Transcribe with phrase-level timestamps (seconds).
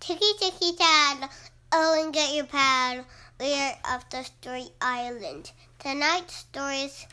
[0.00, 1.28] Ticky ticky tad,
[1.72, 3.04] oh and get your pad.
[3.40, 5.50] We are off the story island.
[5.78, 7.06] Tonight's story is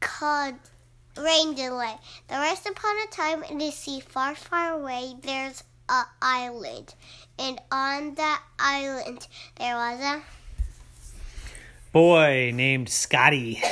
[0.00, 0.54] called
[1.16, 1.96] Rain Delay.
[2.28, 6.94] There was upon a time in the sea far, far away, there's a island.
[7.38, 10.22] And on that island there was a
[11.92, 13.62] boy named Scotty.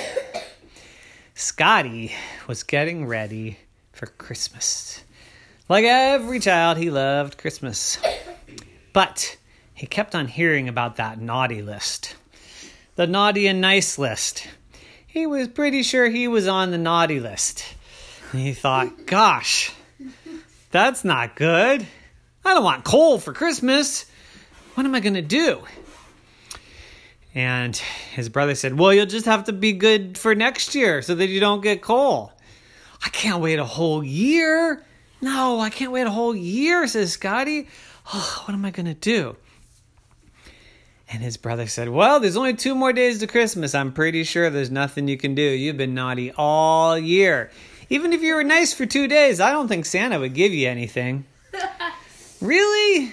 [1.34, 2.12] Scotty
[2.46, 3.58] was getting ready
[3.92, 5.02] for Christmas.
[5.68, 7.98] Like every child, he loved Christmas.
[8.92, 9.36] But
[9.74, 12.16] he kept on hearing about that naughty list.
[12.96, 14.46] The naughty and nice list.
[15.06, 17.64] He was pretty sure he was on the naughty list.
[18.32, 19.72] He thought, gosh,
[20.70, 21.86] that's not good.
[22.44, 24.06] I don't want coal for Christmas.
[24.74, 25.62] What am I going to do?
[27.34, 31.14] And his brother said, Well, you'll just have to be good for next year so
[31.14, 32.32] that you don't get coal.
[33.04, 34.84] I can't wait a whole year.
[35.22, 37.68] No, I can't wait a whole year, says Scotty.
[38.12, 39.36] Oh, what am I going to do?
[41.08, 43.74] And his brother said, Well, there's only two more days to Christmas.
[43.74, 45.42] I'm pretty sure there's nothing you can do.
[45.42, 47.50] You've been naughty all year.
[47.88, 50.68] Even if you were nice for two days, I don't think Santa would give you
[50.68, 51.24] anything.
[52.40, 53.12] really?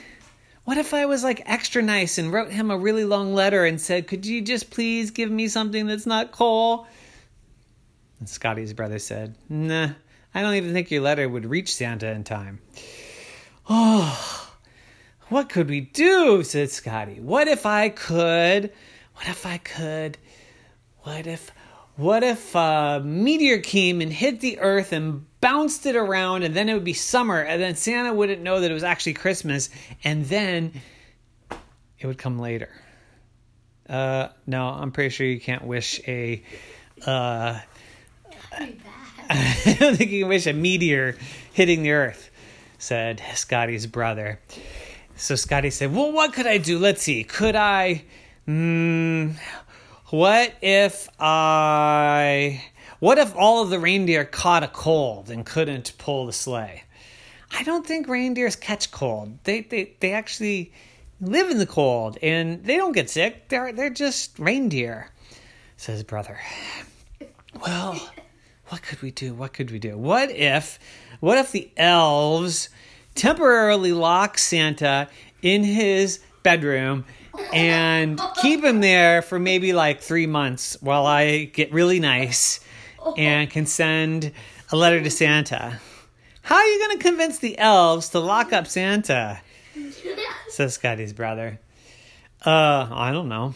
[0.63, 3.79] What if I was like extra nice and wrote him a really long letter and
[3.79, 6.87] said, Could you just please give me something that's not coal?
[8.19, 9.89] And Scotty's brother said, Nah,
[10.33, 12.59] I don't even think your letter would reach Santa in time.
[13.69, 14.51] Oh,
[15.29, 16.43] what could we do?
[16.43, 17.19] said Scotty.
[17.19, 18.71] What if I could?
[19.15, 20.17] What if I could?
[21.01, 21.51] What if
[21.95, 26.69] what if a meteor came and hit the earth and bounced it around and then
[26.69, 29.69] it would be summer and then Santa wouldn't know that it was actually Christmas
[30.03, 30.71] and then
[31.99, 32.69] it would come later.
[33.89, 36.43] Uh, no, I'm pretty sure you can't wish a.
[37.05, 37.59] Uh,
[39.65, 41.15] I don't think you can wish a meteor
[41.53, 42.31] hitting the earth,
[42.79, 44.39] said Scotty's brother.
[45.15, 46.79] So Scotty said, Well, what could I do?
[46.79, 47.23] Let's see.
[47.23, 48.05] Could I.
[48.47, 49.35] Mm,
[50.07, 52.63] what if I.
[52.99, 56.83] What if all of the reindeer caught a cold and couldn't pull the sleigh?
[57.51, 59.37] I don't think reindeers catch cold.
[59.43, 60.73] They they they actually
[61.21, 63.49] live in the cold and they don't get sick.
[63.49, 65.11] They're they're just reindeer,
[65.77, 66.39] says brother.
[67.65, 67.99] Well,
[68.69, 69.33] what could we do?
[69.33, 69.97] What could we do?
[69.97, 70.79] What if
[71.19, 72.69] what if the elves
[73.15, 75.09] temporarily lock Santa
[75.41, 77.05] in his bedroom
[77.53, 82.59] and keep him there for maybe like three months while I get really nice
[83.17, 84.31] and can send
[84.71, 85.79] a letter to Santa.
[86.41, 89.41] How are you going to convince the elves to lock up Santa?
[90.49, 91.59] Says Scotty's brother.
[92.45, 93.53] Uh, I don't know.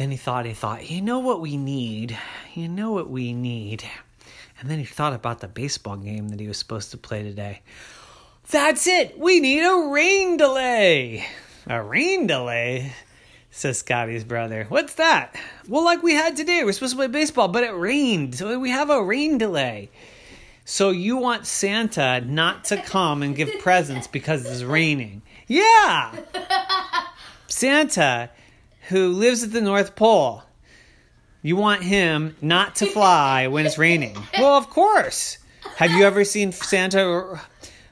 [0.00, 2.16] Then he thought, he thought, you know what we need?
[2.54, 3.84] You know what we need?
[4.58, 7.60] And then he thought about the baseball game that he was supposed to play today.
[8.50, 9.18] That's it!
[9.18, 11.26] We need a rain delay!
[11.66, 12.94] A rain delay?
[13.50, 14.64] Says Scotty's brother.
[14.70, 15.38] What's that?
[15.68, 18.70] Well, like we had today, we're supposed to play baseball, but it rained, so we
[18.70, 19.90] have a rain delay.
[20.64, 25.20] So you want Santa not to come and give presents because it's raining?
[25.46, 26.16] Yeah!
[27.48, 28.30] Santa,
[28.90, 30.42] who lives at the North Pole,
[31.42, 34.16] you want him not to fly when it's raining?
[34.38, 35.38] Well, of course.
[35.76, 37.40] Have you ever seen Santa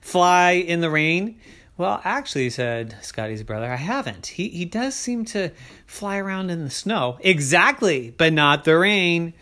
[0.00, 1.38] fly in the rain?
[1.76, 4.26] Well, actually, said Scotty's brother, I haven't.
[4.26, 5.52] He he does seem to
[5.86, 7.18] fly around in the snow.
[7.20, 9.34] Exactly, but not the rain.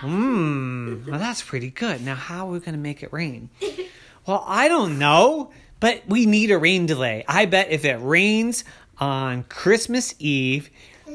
[0.00, 2.04] Mmm, well, that's pretty good.
[2.04, 3.48] Now, how are we going to make it rain?
[4.26, 5.50] Well, I don't know,
[5.80, 7.24] but we need a rain delay.
[7.26, 8.64] I bet if it rains
[8.98, 10.70] on Christmas Eve,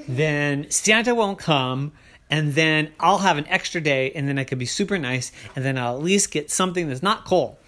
[0.07, 1.91] then Santa won't come,
[2.29, 5.65] and then I'll have an extra day, and then I could be super nice, and
[5.65, 7.59] then I'll at least get something that's not coal.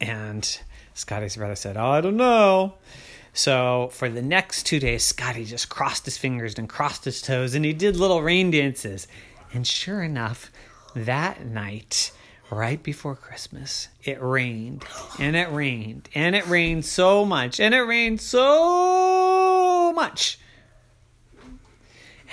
[0.00, 0.60] And
[0.94, 2.74] Scotty's brother said, I don't know.
[3.32, 7.54] So for the next two days, Scotty just crossed his fingers and crossed his toes
[7.54, 9.06] and he did little rain dances.
[9.52, 10.50] And sure enough,
[10.94, 12.12] that night,
[12.50, 14.84] right before Christmas, it rained
[15.18, 20.38] and it rained and it rained so much and it rained so much.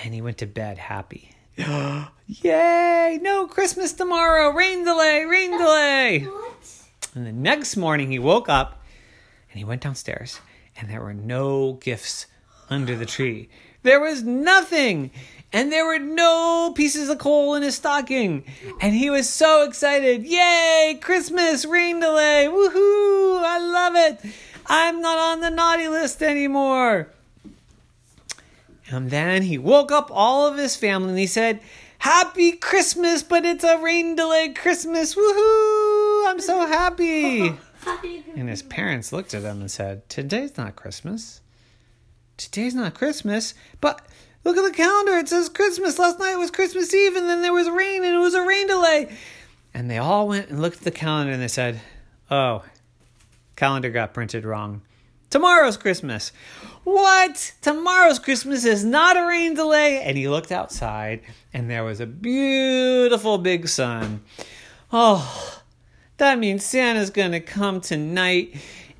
[0.02, 1.30] And he went to bed happy.
[1.56, 3.18] Yay!
[3.22, 4.50] No Christmas tomorrow!
[4.50, 5.24] Rain delay!
[5.24, 6.26] Rain delay!
[7.14, 8.82] And the next morning he woke up
[9.50, 10.40] and he went downstairs
[10.76, 12.26] and there were no gifts
[12.68, 13.48] under the tree.
[13.82, 15.10] There was nothing.
[15.52, 18.44] And there were no pieces of coal in his stocking.
[18.80, 20.24] And he was so excited.
[20.24, 20.98] Yay!
[21.00, 22.48] Christmas rain delay.
[22.50, 23.42] Woohoo!
[23.44, 24.32] I love it.
[24.66, 27.08] I'm not on the naughty list anymore.
[28.90, 31.60] And then he woke up all of his family and he said,
[31.98, 35.14] Happy Christmas, but it's a rain delay Christmas.
[35.14, 36.28] Woohoo!
[36.28, 37.54] I'm so happy.
[38.34, 41.42] And his parents looked at him and said, Today's not Christmas.
[42.38, 44.00] Today's not Christmas, but
[44.44, 45.18] look at the calendar.
[45.18, 45.98] It says Christmas.
[45.98, 48.66] Last night was Christmas Eve, and then there was rain, and it was a rain
[48.66, 49.16] delay.
[49.74, 51.80] And they all went and looked at the calendar and they said,
[52.30, 52.64] Oh,
[53.56, 54.82] calendar got printed wrong.
[55.30, 56.30] Tomorrow's Christmas.
[56.84, 57.54] What?
[57.60, 60.00] Tomorrow's Christmas is not a rain delay.
[60.00, 64.22] And he looked outside and there was a beautiful big sun.
[64.92, 65.60] Oh,
[66.18, 68.54] that means Santa's gonna come tonight.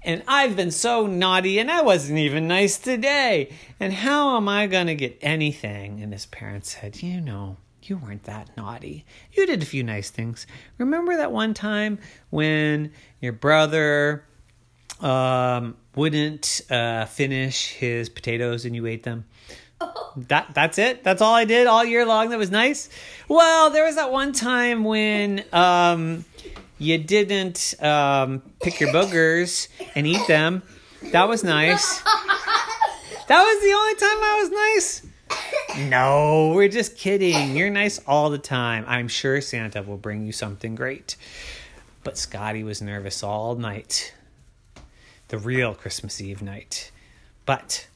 [0.05, 3.51] And I've been so naughty and I wasn't even nice today.
[3.81, 6.03] And how am I gonna get anything?
[6.03, 9.07] And his parents said, You know, you weren't that naughty.
[9.33, 10.47] You did a few nice things.
[10.77, 11.99] Remember that one time
[12.29, 14.25] when your brother
[15.01, 19.25] um, wouldn't uh, finish his potatoes and you ate them?
[20.29, 21.03] That that's it.
[21.03, 22.29] That's all I did all year long.
[22.29, 22.89] That was nice.
[23.27, 26.25] Well, there was that one time when um,
[26.79, 30.63] you didn't um, pick your boogers and eat them.
[31.13, 32.01] That was nice.
[33.27, 35.89] That was the only time I was nice.
[35.89, 37.57] No, we're just kidding.
[37.57, 38.85] You're nice all the time.
[38.87, 41.17] I'm sure Santa will bring you something great.
[42.03, 44.15] But Scotty was nervous all night.
[45.29, 46.91] The real Christmas Eve night.
[47.47, 47.87] But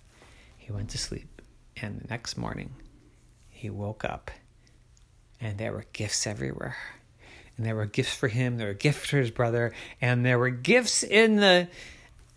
[0.57, 1.43] he went to sleep.
[1.81, 2.71] And the next morning,
[3.51, 4.31] he woke up
[5.41, 6.77] and there were gifts everywhere.
[7.59, 10.49] And there were gifts for him, there were gifts for his brother, and there were
[10.49, 11.69] gifts in the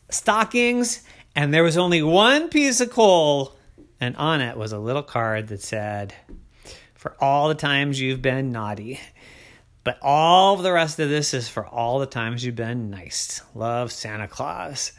[0.10, 1.04] stockings.
[1.36, 3.54] And there was only one piece of coal,
[4.02, 6.14] and on it was a little card that said,
[6.96, 9.00] For all the times you've been naughty.
[9.84, 13.42] But all the rest of this is for all the times you've been nice.
[13.56, 14.92] Love Santa Claus.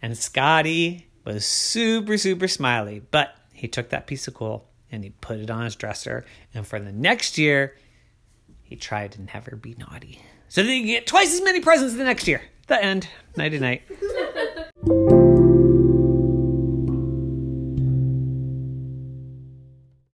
[0.00, 3.02] And Scotty was super, super smiley.
[3.10, 6.24] But he took that piece of coal and he put it on his dresser.
[6.54, 7.74] And for the next year,
[8.72, 10.18] he tried to never be naughty.
[10.48, 12.40] So that he get twice as many presents the next year.
[12.68, 13.06] The end.
[13.36, 13.82] Nighty night.